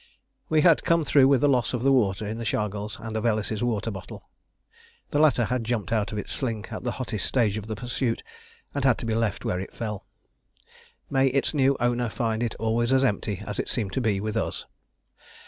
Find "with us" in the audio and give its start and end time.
14.19-14.65